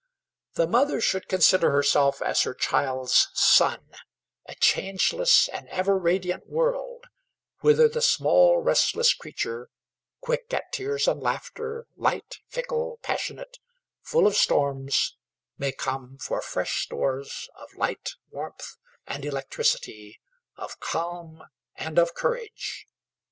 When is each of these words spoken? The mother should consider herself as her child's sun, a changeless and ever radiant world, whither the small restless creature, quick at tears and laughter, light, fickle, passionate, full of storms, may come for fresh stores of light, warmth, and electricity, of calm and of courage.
The 0.55 0.65
mother 0.65 0.99
should 0.99 1.27
consider 1.27 1.69
herself 1.69 2.23
as 2.23 2.41
her 2.41 2.55
child's 2.55 3.27
sun, 3.35 3.91
a 4.47 4.55
changeless 4.55 5.47
and 5.49 5.69
ever 5.69 5.95
radiant 5.95 6.47
world, 6.47 7.05
whither 7.59 7.87
the 7.87 8.01
small 8.01 8.57
restless 8.63 9.13
creature, 9.13 9.69
quick 10.19 10.51
at 10.55 10.71
tears 10.71 11.07
and 11.07 11.21
laughter, 11.21 11.85
light, 11.95 12.39
fickle, 12.47 12.97
passionate, 13.03 13.59
full 14.01 14.25
of 14.25 14.35
storms, 14.35 15.17
may 15.59 15.71
come 15.71 16.17
for 16.17 16.41
fresh 16.41 16.81
stores 16.81 17.47
of 17.53 17.71
light, 17.75 18.15
warmth, 18.31 18.77
and 19.05 19.23
electricity, 19.23 20.19
of 20.57 20.79
calm 20.79 21.43
and 21.75 21.99
of 21.99 22.15
courage. 22.15 22.87